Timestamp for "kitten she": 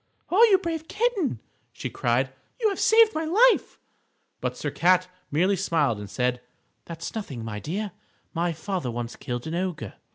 0.87-1.87